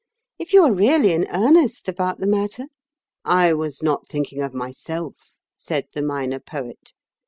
If 0.39 0.51
you 0.51 0.63
are 0.63 0.73
really 0.73 1.11
in 1.11 1.27
earnest 1.29 1.87
about 1.87 2.17
the 2.19 2.25
matter—" 2.25 2.69
"I 3.23 3.53
was 3.53 3.83
not 3.83 4.07
thinking 4.07 4.41
of 4.41 4.51
myself," 4.51 5.37
said 5.55 5.89
the 5.93 6.01
Minor 6.01 6.39
Poet. 6.39 6.93